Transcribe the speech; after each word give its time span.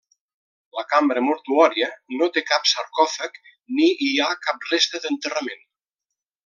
La 0.77 0.83
cambra 0.93 1.21
mortuòria 1.25 1.89
no 2.21 2.31
té 2.37 2.43
cap 2.53 2.67
sarcòfag 2.73 3.39
ni 3.77 3.93
hi 4.07 4.13
ha 4.29 4.35
cap 4.49 4.69
resta 4.75 5.05
d'enterrament. 5.05 5.67